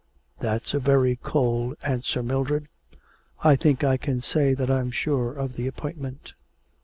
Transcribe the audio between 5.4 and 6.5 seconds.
the appointment.'